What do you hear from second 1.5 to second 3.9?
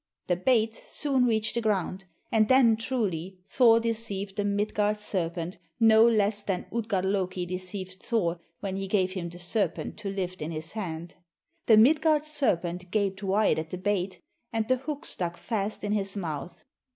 the ground, and then truly Thor